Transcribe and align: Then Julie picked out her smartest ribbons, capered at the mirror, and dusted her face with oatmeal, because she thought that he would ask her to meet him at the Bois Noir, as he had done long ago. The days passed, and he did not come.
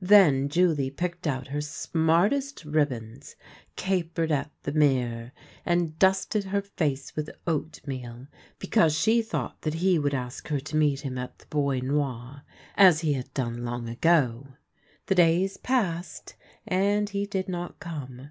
Then 0.00 0.48
Julie 0.48 0.92
picked 0.92 1.26
out 1.26 1.48
her 1.48 1.60
smartest 1.60 2.64
ribbons, 2.64 3.34
capered 3.74 4.30
at 4.30 4.52
the 4.62 4.70
mirror, 4.70 5.32
and 5.66 5.98
dusted 5.98 6.44
her 6.44 6.62
face 6.62 7.16
with 7.16 7.28
oatmeal, 7.44 8.28
because 8.60 8.96
she 8.96 9.20
thought 9.20 9.62
that 9.62 9.74
he 9.74 9.98
would 9.98 10.14
ask 10.14 10.46
her 10.46 10.60
to 10.60 10.76
meet 10.76 11.00
him 11.00 11.18
at 11.18 11.40
the 11.40 11.46
Bois 11.46 11.80
Noir, 11.82 12.44
as 12.76 13.00
he 13.00 13.14
had 13.14 13.34
done 13.34 13.64
long 13.64 13.88
ago. 13.88 14.46
The 15.06 15.16
days 15.16 15.56
passed, 15.56 16.36
and 16.68 17.08
he 17.10 17.26
did 17.26 17.48
not 17.48 17.80
come. 17.80 18.28